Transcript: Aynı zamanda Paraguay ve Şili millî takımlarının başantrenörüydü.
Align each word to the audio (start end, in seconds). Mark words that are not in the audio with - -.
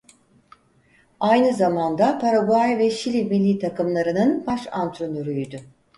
Aynı 1.19 1.53
zamanda 1.53 2.19
Paraguay 2.19 2.77
ve 2.79 2.89
Şili 2.89 3.23
millî 3.25 3.59
takımlarının 3.59 4.45
başantrenörüydü. 4.45 5.59